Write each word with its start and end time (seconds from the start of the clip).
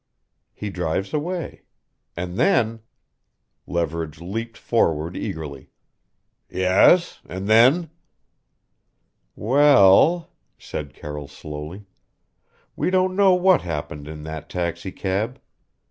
He 0.55 0.71
drives 0.71 1.13
away. 1.13 1.61
And 2.17 2.35
then" 2.35 2.79
Leverage 3.77 4.19
leaped 4.19 4.57
forward 4.57 5.15
eagerly: 5.15 5.69
"Yes?? 6.49 7.19
and 7.29 7.47
then?" 7.47 7.91
"Well," 9.35 10.31
said 10.57 10.95
Carroll 10.95 11.27
slowly, 11.27 11.85
"we 12.75 12.89
don't 12.89 13.15
know 13.15 13.35
what 13.35 13.61
happened 13.61 14.07
in 14.07 14.23
that 14.23 14.49
taxicab. 14.49 15.39